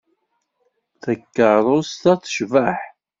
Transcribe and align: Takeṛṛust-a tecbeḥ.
Takeṛṛust-a 1.01 2.13
tecbeḥ. 2.21 2.77